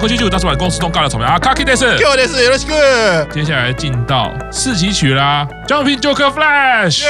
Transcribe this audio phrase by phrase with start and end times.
[0.00, 3.24] 东西三大国际剧，大出版公司东尬的草莓啊，卡基德斯，给我电视有请哥。
[3.26, 7.04] 接下来进到四期曲啦，Jumping Joker Flash。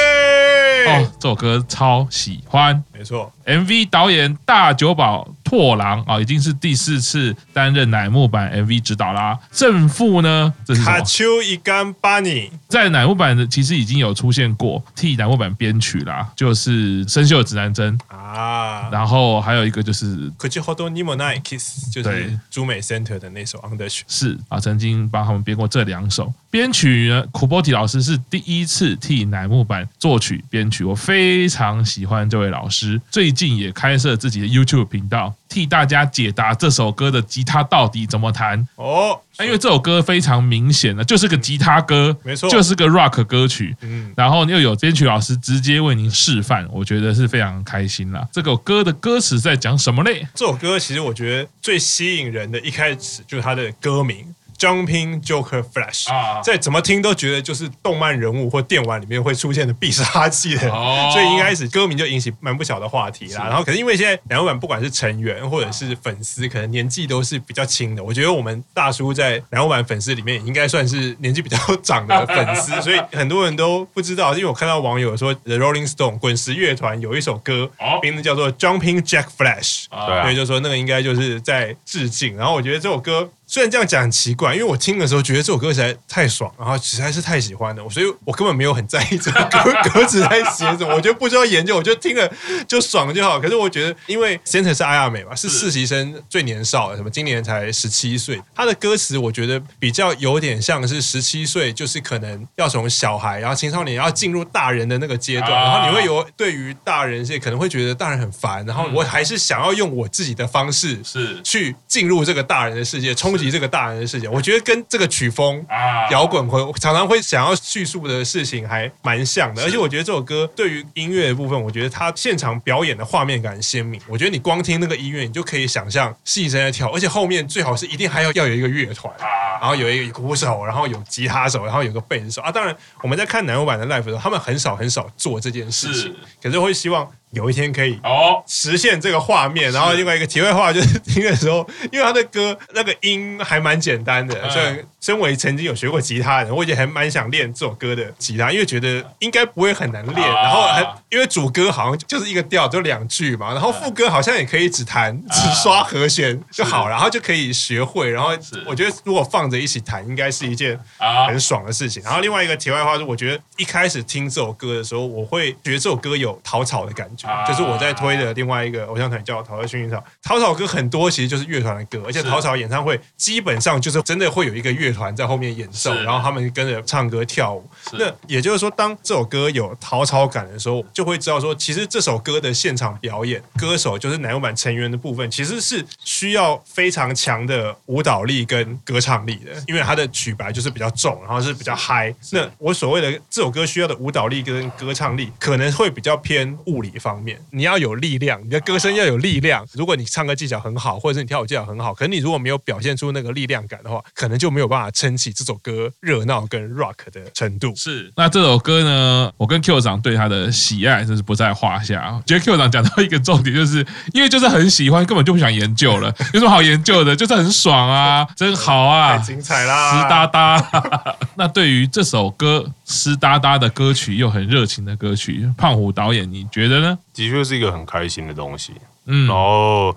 [0.87, 3.31] 哦，这首歌超喜欢，没错。
[3.45, 9.38] MV 导演大久保拓郎啊，已经是第四次担任乃木坂 MV 指导啦。
[9.50, 10.96] 正副呢，这是什么？
[10.96, 18.88] 卡丘伊甘巴尼在乃木坂的其实已经有出现过，替乃木坂编曲啦，就是生锈指南针啊。
[18.90, 24.04] 然后还有一个就是口ほどにもない Kiss，就是朱美 Center 的那首 Under 曲。
[24.08, 26.32] 是啊，曾经帮他们编过这两首。
[26.50, 33.00] 编曲呢，苦波提老师是第一次替乃木坂作曲编曲，我非常喜欢这位老师。
[33.10, 39.19] 最近也开设自己的 YouTube 频道， 替大家解答这首歌的吉他到底怎么弹哦。
[39.39, 43.75] 因为这首歌非常明显的就是个吉他歌，没错，就是个 Rock 歌曲。
[43.81, 48.27] 嗯，然后又有编曲老师直接为您示范，我觉得是非常开心啦。
[48.31, 50.27] 这首歌的歌词在讲什么嘞？
[50.35, 54.25] 这首歌其实我觉得最吸引人的一开始就是它的歌名。
[54.61, 56.05] Jumping Joker Flash，
[56.43, 60.69] 在怎么听都觉得就是动漫人物或电玩里面会出现的必杀技的，
[61.11, 63.45] 所以一开始歌名就引起蛮不小的话题啦。
[63.47, 68.03] 然后可是因为现在乃木坂不管是成员或者是粉丝，可能年纪都是比较轻的。
[68.03, 74.35] 我觉得我们大叔在乃木坂粉丝里面应该算是年纪比较长的粉丝， 所以很多人都不知道。
[74.35, 77.67] 因为我看到网友说，The Rolling Stone 滚石乐团有一首歌，
[78.03, 79.85] 名字叫做 Jumping Jack Flash，
[80.21, 82.37] 所以就说那个应该就是在致敬。
[82.37, 83.27] 然后我觉得这首歌。
[83.51, 92.31] 虽然这样讲很奇怪，因为我听的时候觉得这首歌实在太爽，然后实在是太喜欢了，所以我根本没有很在意这个歌 歌词在写什么，我就不需要研究，我就听了
[92.65, 93.41] 就爽就好。
[93.41, 113.40] 可是我觉得，因为 Center 是绚美嘛，是实习生最年少的，什么今年才十七岁，他的歌词我觉得比较有点像是十七岁，就是可能要从小孩，然后青少年要进入大人的那个阶段，然后你会有对于大人是可能会觉得大人很烦，然后我还是想要用我自己的方式是去进入这个大人的世界，冲。
[113.49, 115.65] 这个大人的事情，我觉得跟这个曲风
[116.11, 123.99] 摇滚会常常会想要叙述的事情还蛮像的，而且我觉得这首歌对于音乐的部分，我觉得它现场表演的画面感鲜明。
[124.07, 129.11] 我觉得你光听那个音乐，你就可以想象戏声在跳，而且后面最好是一定还要要有一个乐团，
[129.59, 132.51] 然后有一个鼓手，然后有吉他手，然后有个贝斯手啊。
[132.51, 137.09] 当然我们在看南欧版的 live 的时候，他们很少很少做这件事情，可是会希望。
[137.31, 150.27] 有一天可以哦实现这个画面，然后另外一个题外话就是听的时候，因为他的歌那个音还蛮简单的，所以身为曾经有学过吉他的人，我也还蛮想练这首歌的吉他，因为觉得应该不会很难练。
[150.27, 158.09] 然后还因为主歌好像就是一个调，就两句嘛，然后副歌好像也可以只弹只刷和弦就好，然后就可以学会。
[158.09, 158.29] 然后
[158.65, 160.79] 我觉得如果放着一起弹，应该是一件
[161.27, 162.03] 很爽的事情。
[162.03, 167.20] 然后另外一个题外话是，我觉得一开始听这首歌的时候，我会觉得这首歌有讨草的感觉。
[167.47, 177.69] 就是我在推的另外一个偶像团叫陶乐薰衣草，桃草歌很多其实就是乐团的歌，而且陶草演唱会基本上就是真的会有一个乐团在后面演奏，然后他们跟着唱歌跳舞。
[177.93, 192.13] 那也就是说，当这首歌有陶草感的时候，就会知道说，其实这首歌的现场表演，歌手就是乃木坂成员的部分，其实是需要非常强的舞蹈力跟歌唱力的，因为它的曲白就是比较重，然后是比较嗨。
[192.31, 197.39] 那我所谓的这首歌需要的舞蹈力跟歌唱力，可能会比较偏物理方面。
[197.51, 199.65] 你要有力量，你的歌声要有力量。
[199.73, 207.73] 如果你唱歌技巧很好，或者是你跳舞技巧很好，可是你如果没有表现出那个力量感的话，可能就没有办法撑起这首歌热闹跟 rock 的程度。
[207.75, 212.21] 是，那这首歌呢，我跟 Q 长对他的喜爱真是不在话下。
[212.25, 216.13] 觉得 Q 长讲到一个重点，就是因为就是很喜欢，根本就不想研究了。
[216.33, 217.15] 有什么好研究的？
[217.15, 220.61] 就是很爽啊， 真好啊，太精彩啦，湿哒哒。
[221.35, 226.97] 那对于这首歌湿哒哒的歌曲，又很热情的歌曲，胖虎导演，你觉得呢？
[227.13, 228.73] 的确是一个很开心的东西，
[229.05, 229.95] 嗯，然后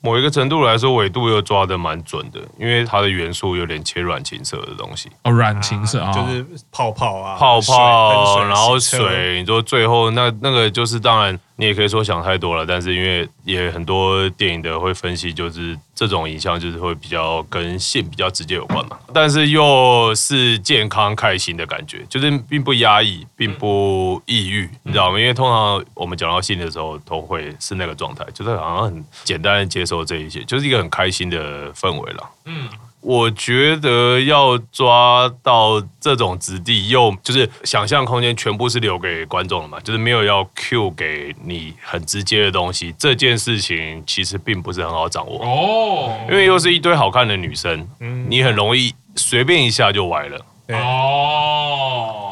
[0.00, 11.38] 某一个程度来说，纬度又抓的蛮准的，因为它的元素有点切软情色的东西，哦，软情色啊，就是泡泡啊，泡泡，然后水，你说最后那那个就是当然。
[11.60, 25.18] 你也可以说想太多了，但是因为也很多电影的会分析，就是这种影像就是会比较跟性比较直接有关嘛，但是又是健康开心的感觉，就是并不压抑，并不抑郁，你知道吗？
[25.18, 32.30] 因为通常我们讲到性的时候，都会是那个状态，就是好像很简单的接受这一切，就是一个很开心的氛围了。
[32.44, 32.68] 嗯。
[33.00, 47.88] 我觉得要抓到这种质地，又就是想象空间全部是留给观众的嘛，就是没有要 cue 给你很直接的东西，这件事情其实并不是很好掌握哦，因为又是一堆好看的女生，
[48.28, 52.24] 你很容易随便一下就歪了哦。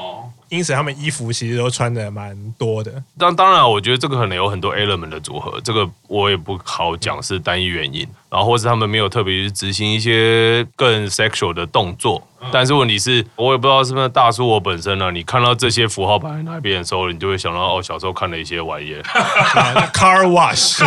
[0.48, 3.02] 因此他们衣服其实都穿的蛮多的。
[3.18, 8.06] 当当然，我觉得这个可能有很多 element 的组合，这个我也不好讲是单一原因。
[8.31, 12.26] 然后或是他们没有特别去执行一些更 sexual 的动作。
[12.52, 15.11] 但是问题是，我也不知道是不是大叔我本身呢、啊？
[15.11, 19.02] 你看到这些符号摆在那边的时候，你就会想到哦，小时候看的一些玩意儿，
[19.93, 20.78] car wash，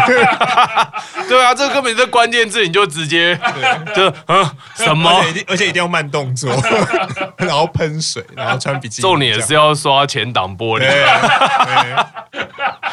[1.27, 3.38] 对啊，这个根本是关键字，你就直接
[3.95, 6.50] 就啊什么，而且，而且一定要慢动作，
[7.38, 11.06] 然后喷水，然后穿比基尼，重点是要刷前挡玻璃，对，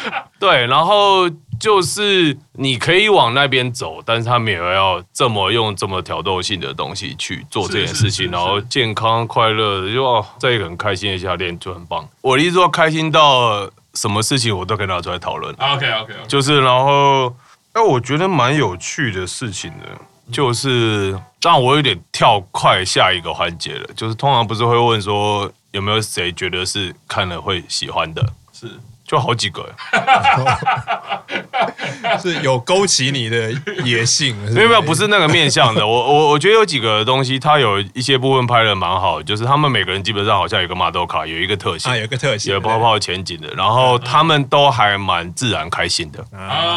[0.67, 1.29] 然后。
[1.59, 12.07] 就是你可以往那边走，但是他们也要这么用这么挑逗性的东西去做这件事情，然后健康快乐的就哦，在一个很开心的夏天就很棒。
[12.21, 15.51] 我的意思说，开心到什么事情我都可以拿出来讨论。
[15.55, 17.35] OK OK，就是然后，
[17.73, 19.87] 哎，我觉得蛮有趣的事情的，
[20.31, 23.89] 就是让我有点跳快下一个环节了。
[23.95, 28.23] 就是通常不是会问说有没有谁觉得是看了会喜欢的？
[28.53, 28.69] 是。
[29.07, 29.65] 就好几个，
[32.21, 33.53] 是有勾起你的
[33.85, 35.87] 野性，没有没有，不是那个面向的。
[35.87, 46.19] 我我我觉得有几个东西，它有一些部分拍的蛮好，就是他们每个人基本上好像有一个马豆卡，有一个特性，啊，有一个特性，有泡泡前景的，然后他们都还蛮自然开心的，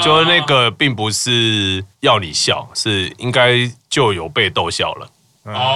[0.01, 5.09] 就是那个并不是要你笑，是应该就有被逗笑了，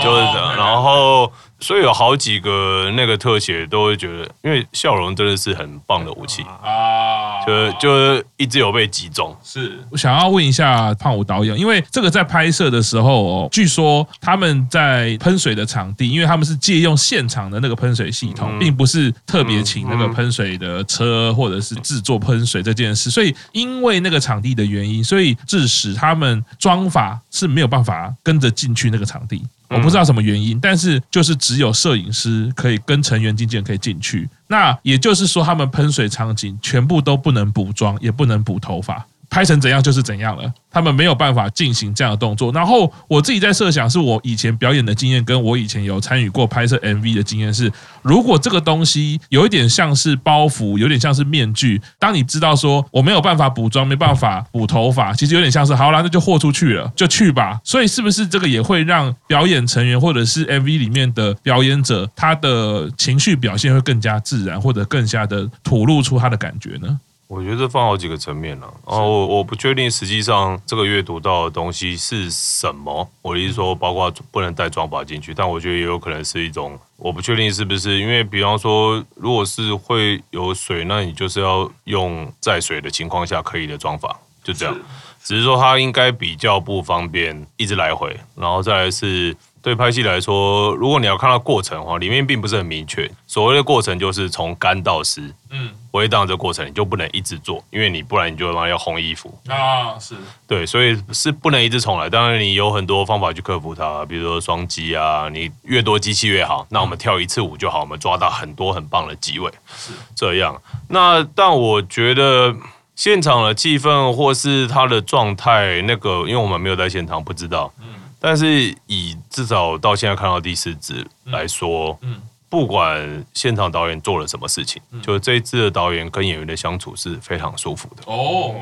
[0.01, 1.33] 就是这样，然后。
[1.61, 6.43] 所以有好几个那个特写都会觉得，因为笑容真的是很棒的武器。
[6.43, 9.35] 啊，就就一直有被击中。
[9.43, 9.79] 是。
[9.91, 29.43] 我想要问一下胖虎导演，因为这个在拍摄的时候哦，据说他们在喷水的场地，因为他们是借用现场的那个喷水系统，并不是特别请那个喷水的车或者是制作喷水这件事，所以因为那个场地的原因，所以致使他们装法是没有办法跟着进去那个场地。
[29.69, 34.28] 我不知道什么原因，但是就是只有摄影师可以跟成员经纪人可以进去。
[34.46, 39.05] 那也就是说，他们喷水场景全部都不能补妆，也不能补头发。
[39.31, 42.53] 拍成怎样就是怎样了，他们没有办法进行这样的动作。
[42.53, 47.73] 然后我自己在设想，是我以前表演的经验，跟我以前有参与过拍摄 MV 的经验是，
[48.03, 57.59] 如果这个东西有一点像是包袱，有点像是面具，当你知道说我没有办法补妆，没办法补头发，其实有点像是好啦，那就豁出去了，就去吧。
[57.65, 66.99] 所以是不是这个也会让表演成员或者是 MV 里面的表演者，他的情绪表现会更加自然，或者更加的吐露出他的感觉呢？
[67.26, 73.09] 我觉得这放好几个层面了，然后我我不确定实际上这个月读到的东西是什么。
[73.23, 84.77] 我的意思说，包括不能带妆发进去，但我觉得也有可能是一种，我不确定是不是，因为比方说，如果是会有水，那你就是要用在水的情况下可以的装法，就这样。
[85.23, 89.35] 只是说它应该比较不方便一直来回，然后再来是。
[89.64, 93.11] 对拍戏来说，如果你要看到过程的话，里面并不是很明确。
[93.26, 100.16] 所谓的过程就是从干到湿，嗯，回荡这过程你就不能一直做，因为你不然你就要烘衣服啊，是
[100.46, 102.11] 对，所以是不能一直重来。
[102.11, 106.67] 当然你有很多方法去克服它，比如说双击啊，你越多机器越好。
[106.69, 110.60] 那我们跳一次舞就好，我们抓到很多很棒的机位，是这样。
[110.88, 112.55] 那但我觉得
[112.94, 117.87] 现场的气氛或是他的状态，那个因为我们没有在现场，不知道，嗯。
[118.26, 128.02] 但是以至少到现在看到第四支来说，嗯，不管现场导演做了什么事情，就这一支的导演跟演员的相处是非常舒服的。
[128.06, 128.54] 哦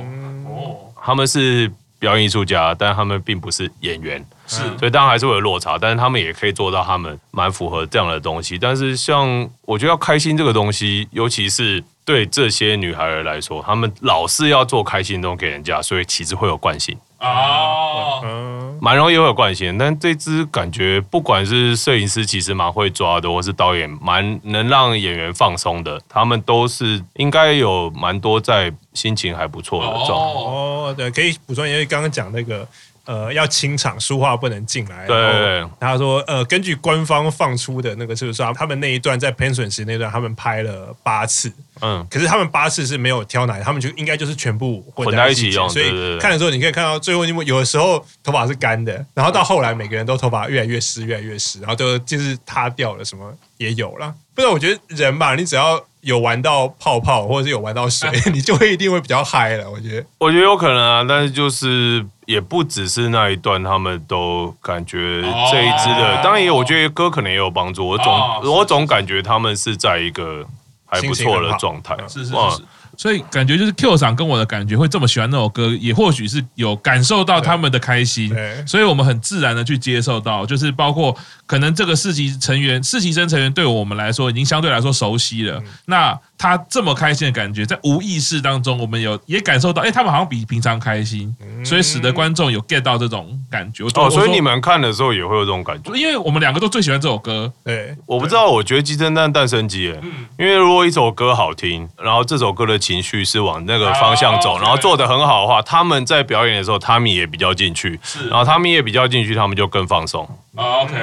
[0.49, 5.78] 哦，他们是表演艺术家，但他们并不是演员，是，所以当然还是会有落差。
[5.78, 8.59] 但是他们也可以做到，他们蛮符合这样的东西。
[8.59, 16.99] 但是像我觉得要开心这个东西，尤其是对这些女孩来说，她们老是要做开心的东西给人家，所以其实会有惯性。
[17.23, 30.14] 哦，蛮容易会有惯性，但这支感觉不管是摄影师其实蛮会抓的，或是导演蛮能让演员放松的，他们都是应该有蛮多在心情还不错的状态。
[30.14, 32.67] 哦，对，可以补充，因为刚刚讲那个。
[33.05, 35.09] 呃，要清场，书画不能进来。
[35.09, 41.52] 对，对，对，他说，呃，根据官方放出的那个，是不是他们那一段在 Pension 时那段，他们拍了八次。
[41.83, 45.69] 嗯，可是他们八次是没有挑奶，他们就应该就是全部混在一起用。
[45.69, 54.15] 所以看的时候，你可以看到最后，因为有的时候头发是干的，然后到后来每个人都头发越来越湿，越来越湿，然后都就是塌掉了，什么也有了。
[54.35, 55.85] 不然我觉得人吧，你只要。
[56.03, 59.71] 有玩到泡泡，或者是有玩到水， 你就会一定会比较嗨了。
[59.71, 65.23] 我觉得，我觉得有可能啊，但是就是也不只是那一段，他们都感觉
[65.53, 67.87] 这一支的，当然也我觉得歌可能也有帮助。
[67.87, 70.45] 我总我总感觉他们是在一个
[70.93, 71.97] 还不错的状态。
[72.07, 72.63] 是是是。
[72.95, 78.31] 所以感觉就是 Q 厂跟我的感觉会这么喜欢那首歌，也或许是有感受到他们的开心，
[78.67, 81.17] 所以我们很自然的去接受到，就是包括
[81.53, 91.31] 可能这个四级成员、四级生成员对我们来说已经相对来说熟悉了，那他这么开心的感觉，在无意识当中，我们有也感受到，哎，他们好像比平常开心，
[91.63, 93.85] 所以使得观众有 get 到这种感觉。
[93.85, 97.53] 哦，所以你们看的时候也会有这种感觉，因为我们两个都最喜欢这首歌。
[97.63, 99.95] 对，我不知道，我觉得鸡生蛋，蛋生鸡，
[100.39, 110.27] 因为如果一首歌好听，然后这首歌的情绪是往那个方向走，然后做的很好的话，他们在表演的时候，他们也比较进去，然后他们也比较进去，他们就更放松。
[110.55, 110.95] OK，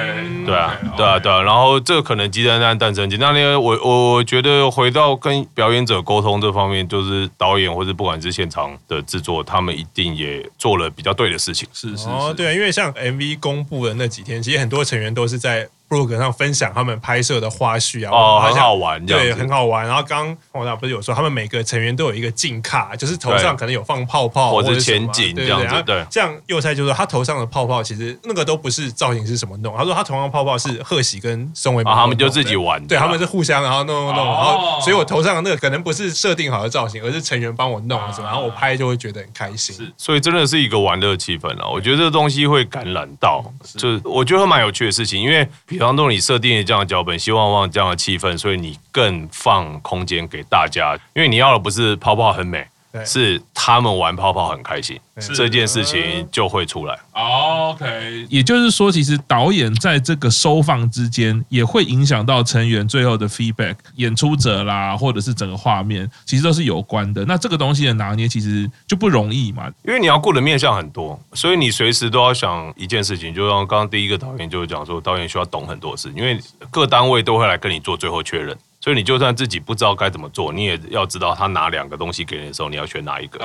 [0.44, 3.16] 对啊，对啊，对啊，然后这可能鸡蛋蛋，蛋生鸡。
[3.16, 11.68] 那个，我我觉得回到跟表演者沟通这方面，就是导演或者不管是现场的制作，他们一定也做了比较对的事情。
[11.72, 15.68] 是是哦，对，因为像 MV 公布的那几天，其实很多成员都是在。
[15.90, 19.84] 部落格上分享他们拍摄的花絮啊，哦，很好玩，对，很好玩。
[19.84, 25.82] 然后刚刚我不是有说，他们每个成员都有一个镜卡，就是头上可能有放泡泡或者前景这样子。
[25.84, 39.74] 对，像幼菜就说他头上的泡泡其实那个都不是造型是什么弄，他说他头上的泡泡是贺喜跟宋伟，他们就自己玩，对，他们是互相然后弄弄弄，然后所以我头上的那个可能不是设定好的造型，而是成员帮我弄什么，然后我拍就会觉得很开心。
[39.74, 41.68] 是，所以真的是一个玩乐气氛啊！
[41.68, 43.44] 我觉得这个东西会感染到，
[43.76, 45.48] 就是我觉得蛮有趣的事情，因为
[45.80, 46.50] 比方说你设定。
[46.62, 52.66] 这样的脚本，希望望这样的气氛，所以你更放空间给大家，因为你要的不是泡泡很美，
[53.04, 54.98] 是他们玩泡泡很开心，
[55.34, 56.98] 这件事情就会出来。
[57.12, 67.24] OK，也就是说，其实导演在这个收放之间，也会影响到成员最后的 feedback，演出者啦，或者是整个画面，其实都是有关的。
[67.26, 73.32] 那这个东西的拿捏，其实就不容易嘛，因为你要顾的面向很多，所以你随时都要想一件事情。
[73.34, 78.56] 就像刚刚第一个导演就讲说，导演需要懂很多事，因为各单位都会来跟你做最后确认。
[78.80, 83.38] 所以你就算自己不知道该怎么做，你也要知道他拿两个东西给你的时候，你要选哪一个。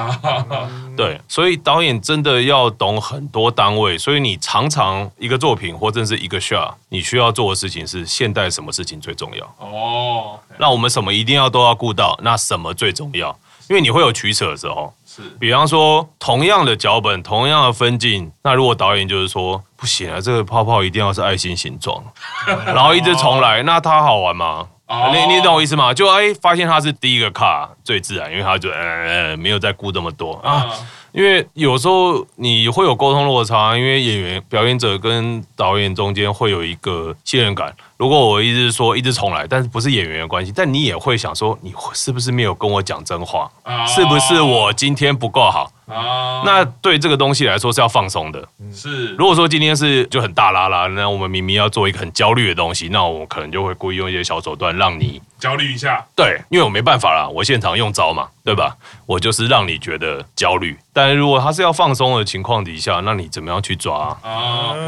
[0.95, 3.97] 对，所以导演真的要懂很多单位。
[3.97, 9.45] 所以你常常一个作品或者是一个 shot，你需要做的事情是现代什么事情最重要？
[9.59, 12.17] 哦，那我们什么一定要都要顾到？
[12.23, 13.37] 那什么最重要？
[13.67, 14.93] 因为你会有取舍的时候。
[15.05, 22.01] 是，比方说同样的脚本，同样的分镜，那如果导演就是说不行啊，这个泡泡一定要是爱心形状，
[22.65, 25.13] 然后一直重来，那它好玩吗？Oh.
[25.13, 25.93] 你你懂我意思吗？
[25.93, 30.67] 就哎，发现他是第一个卡最自然，因为他就呃没有再顾这么多啊。
[30.69, 30.81] Uh.
[31.11, 37.73] 因为有时候你会有沟通落差，因为演员、表演者跟导演中间会有一个信任感。
[37.97, 43.87] 如果我一直说一直重来，但是不是演员的关系，但你也会想说，你是不是没有跟我讲真话？Oh.
[43.87, 46.43] 是不是我今天不够好？Oh.
[46.45, 48.45] 那对这个东西来说是要放松的。
[48.73, 56.05] 是，如果说今天是就很大拉拉，那我们明明要做一个很焦虑的东西，那我可能就会故意用一些小手段让你焦虑一下。
[56.15, 58.75] 对，因为我没办法啦，我现场用招嘛，对吧？
[59.05, 60.77] 我就是让你觉得焦虑。
[60.91, 64.17] 但如果他是要放松的情况底下，那你怎么样去抓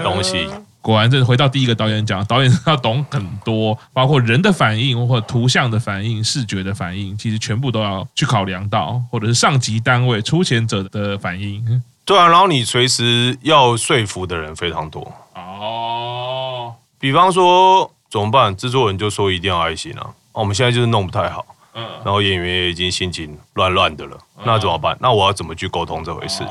[0.04, 0.50] 东西？
[0.88, 11.84] 果然，这回到第一个导演讲，导演要懂很多，包括人的反应或者图像的反应、视觉的反应，其实全部都要去考量到，或者是上级单位出钱者的反应。
[12.06, 16.74] 对啊，然后你随时要说服的人非常多哦。
[16.98, 18.56] 比方说怎么办？
[18.56, 21.46] 制作人就说一定要爱心啊，我们现在就是弄不太好。
[21.74, 24.98] 嗯，然后演员也已经心情乱乱的了，那怎么办？
[25.02, 26.46] 那我要怎么去沟通这回事？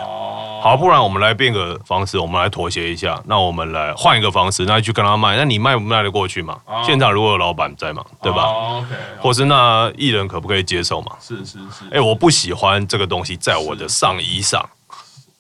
[0.67, 3.23] 好，不然我们来变个方式，我们来妥协一下。
[3.27, 5.37] 那我们来换一个方式，那去跟他卖。
[5.37, 6.59] 那你卖不卖得过去嘛？
[6.85, 8.89] 现场如果有老板在嘛，对吧？OK。
[9.21, 11.13] 或是那艺人可不可以接受嘛？
[11.21, 11.85] 是是是。
[11.93, 14.61] 哎，我不喜欢这个东西在我的上衣上。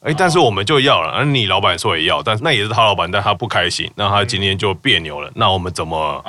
[0.06, 5.28] 哎，但是我们就要了，而你老板说也要，但是那也是他老板，但他不开心，那他今天就别扭了。
[5.34, 6.24] 那我们怎么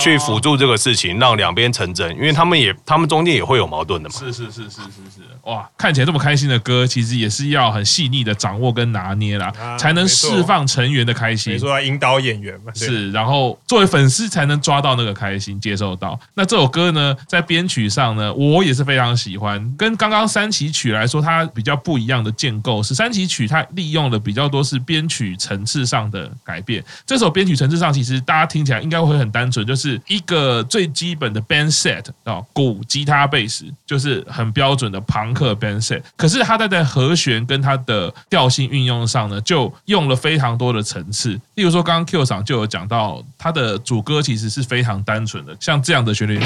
[0.00, 2.10] 去辅助这个事情，让两边成真？
[2.16, 4.14] 因为他们也，他们中间也会有矛盾的嘛。
[4.18, 11.52] 是是是是是是，哇，看起来这么开心的歌，其实也是要很细腻的掌握跟拿捏啦，才能释放成员的开心。
[11.52, 12.72] 你说要引导演员嘛？
[12.74, 16.18] 是，然后作为粉丝才能抓到那个开心，接受到。
[16.32, 19.60] 那这首歌呢，在编曲上呢，我也是非常喜欢。
[19.76, 23.09] 跟刚刚三期曲来说，它比较不一样的建构是三。
[23.10, 26.80] 三期曲它利用的比较多是编曲层次上的改变。
[27.04, 36.00] 这首编曲层次上，其实大家听起来应该会很单纯，就是一个最基本的 band set 啊，鼓、吉他、贝斯，就是很标准的庞克 band set。
[36.16, 41.32] 可是它在在和弦跟它的调性运用上呢，就用了非常多的层次。
[41.56, 46.38] 例如说，刚刚 Q 赏就有讲到，它的主歌其实是非常单纯的，像这样的旋律。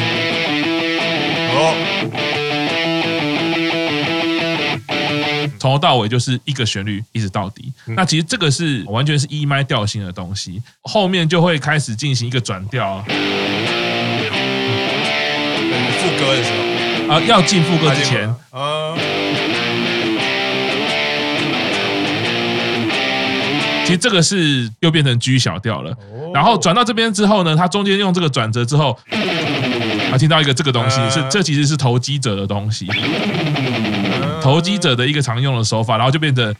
[1.53, 2.44] 哦。
[5.65, 7.73] 从头到尾就是一个旋律，一直到底。
[7.87, 13.03] 那其实这个是完全是 E 麦调性的东西，后面就会开始进行一个转调。
[13.09, 13.15] 副
[16.21, 16.51] 歌的时
[17.09, 18.95] 候，啊，要进副歌之前，啊，
[23.87, 25.97] 其实这个是又变成 G 小调了。
[26.35, 28.99] 然后转到这边之后呢，它中间用这个转折之后，
[30.13, 32.87] 啊，听到一个这个东西，是这其实是投机者的东西，
[34.45, 36.55] 投机者的一个常用的手法，然后就变成。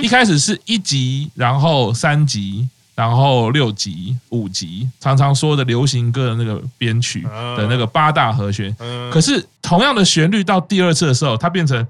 [0.00, 7.22] 一开始是一级，然后三级，然后六级、五级，常常说的流行歌的那个编曲
[7.56, 8.72] 的那个八大和弦。
[9.10, 11.84] 可是同样的旋律到第二次的时候，它变成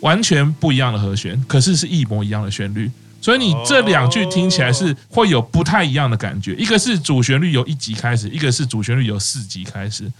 [0.00, 2.90] 完全不一样的和弦，可是是一模一样的旋律。
[3.20, 10.10] 所以你这两句听起来是会有不太一样的感觉，一个是主旋律由一级开始，一个是主旋律由四级开始。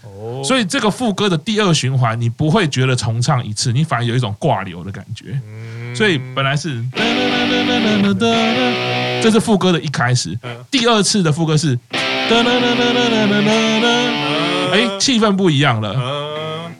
[0.41, 5.37] 所以这个副歌的第二循环，你不会觉得重唱一次，你反而有一种挂流的感觉。
[5.93, 6.81] 所以本来是，
[9.21, 10.39] 这是副歌的一开始，
[10.71, 11.77] 第二次的副歌是，
[14.73, 16.71] 哎，气氛不一样了，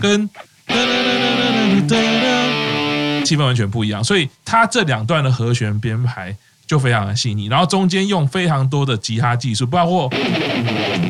[0.00, 0.30] 跟。
[3.24, 10.10] 气氛完全不一样，所以它这两段的和弦编排就非常的细腻，然后中间用非常多的吉他技术，包括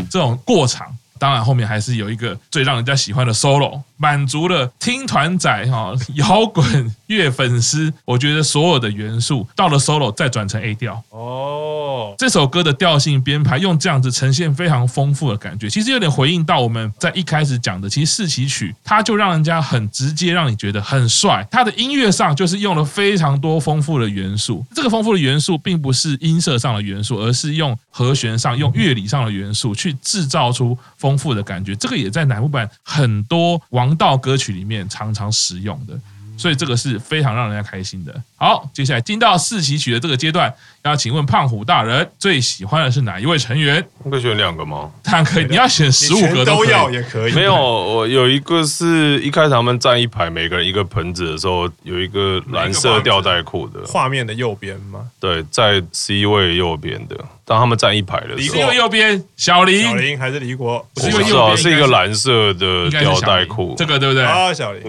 [0.08, 12.14] 这种过场，当然后面还是有一个最让人家喜欢的 solo，满足了听团仔哈摇滚乐粉丝，我觉得所有的元素到了 solo 再转成 A 调哦。
[12.18, 21.42] 这首歌的调性编排用这样子呈现非常丰富的感觉，其实有点回应到我们在一开始讲的，其实四期曲它就让人家很直接，让你觉得很帅。
[21.50, 31.74] 它的音乐上就是用了非常多丰富的元素，这个丰富的元素并不是音色上的元素，而是用和弦上、用乐理上的元素去制造出丰富的感觉。
[31.76, 35.98] 这个也在乃木坂很多王道歌曲里面常常使用的。
[36.36, 38.12] 所以这个是非常让人家开心的。
[38.34, 43.80] 好，接下来进到四喜曲的这个阶段，要请问胖虎大人最喜欢的是哪一位成员？
[44.10, 44.90] 可以选两个吗？
[45.04, 47.32] 当然可以，你要选十五个都，都要也可以。
[47.34, 55.08] 没有，我有一个是一开始他们站一排，每个人一个盆子的时候，有一个蓝色吊带裤的画面的右边吗？
[55.20, 57.16] 对，在 C 位右边的。
[57.46, 60.84] 当他们站一排的时候，因为右边小林，小林还是李国？
[60.94, 64.24] 不是右边，是一个蓝色的吊带裤，这个对不对？
[64.24, 64.82] 啊，小林，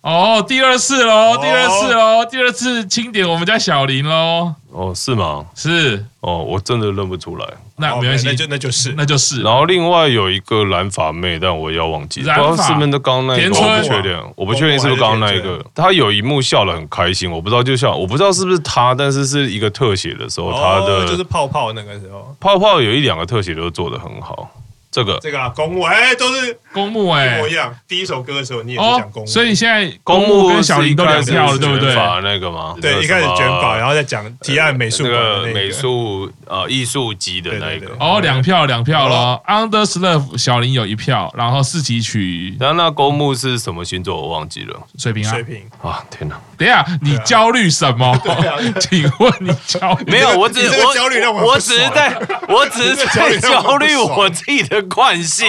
[0.00, 4.54] 哦，第二次喽，第二次喽，第二次清点我们家小林喽。
[4.72, 5.44] 哦，是吗？
[5.54, 7.46] 是哦，我真的认不出来。
[7.76, 9.42] 那没关系，那就那就是那就是。
[9.42, 15.64] 然后另外有一个蓝发妹，但我要忘记了，不知道是不是刚刚那一个，我不确定，我不确定是不是刚刚那一个。
[15.74, 24.48] 他有一幕笑得很开心，我不知道就像我不知道是不是他，但是是一个特写的时候，他的就是泡泡那个时候，泡泡有一两个特写都做得很好。
[24.90, 27.72] 这个这个啊，公墓哎，都是公墓哎，一模一样。
[27.86, 31.94] 第一首歌的时候你也是讲公墓，所以现在公墓跟小林都两票了，对不对？
[32.22, 32.74] 那个吗？
[32.80, 37.86] 对，一开始卷法，然后再讲提案美术那个美术呃艺术级的那一个。
[38.00, 39.40] 哦，两票两票了。
[39.46, 42.56] Under s l o v e 小林有一票，然后四级曲。
[42.58, 44.20] 然后那公墓是什么星座？
[44.20, 44.76] 我忘记了。
[44.98, 45.30] 水瓶啊。
[45.30, 46.04] 水瓶啊！
[46.10, 46.36] 天哪！
[46.58, 48.14] 等一下，你焦虑什么？
[48.80, 50.10] 请问你焦虑？
[50.12, 52.14] 没有，我只是我焦虑让我我只是在，
[52.48, 55.48] 我只是在焦虑我自己的惯性。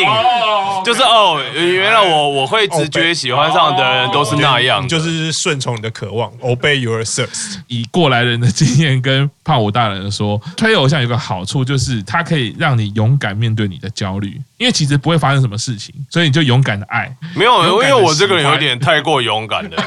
[0.84, 7.60] 就是哦，原来我我会直觉喜欢上的人都是那样，就是顺从你的渴望，obey your thirst。
[7.68, 14.42] 以过来人的经验跟胖虎大人说，推偶像有个好处就是它可以让你勇敢面对你的焦虑。
[14.58, 17.12] 因为其实不会发生什么事情，所以你就勇敢的爱。
[17.36, 19.84] 没有，因为我这个人有点太过勇敢了，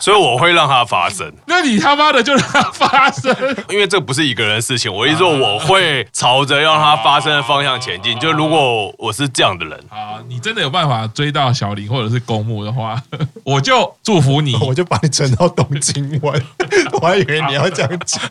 [0.00, 1.32] 所以我会让它发生。
[1.46, 3.34] 那你他妈的就让它发生，
[3.70, 4.92] 因为这不是一个人的事情。
[4.92, 8.18] 我一说我会朝着让它发生的方向前进。
[8.18, 8.55] 就如果
[8.98, 13.02] 我是这样的人啊，你真的有办法追到小林或者是公墓的话，
[13.42, 16.42] 我就祝福你， 我就把你存到东京湾。
[17.00, 18.22] 我还以为你要这样讲。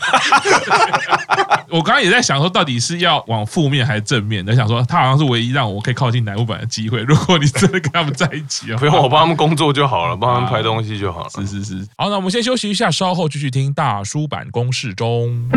[1.69, 4.45] 我刚刚也在想说，到底是要往负面还是正面？
[4.45, 5.55] 在想说，他好像是唯一。
[5.55, 6.99] 让我可以靠近南木坂的机会。
[7.03, 11.29] 如果你真的跟他们在一起啊，不用我帮他们工作就好了，帮他们拍东西就好了。
[11.29, 15.49] 是是是，好，那我们先休息一下，稍后继续听大叔坂工事中。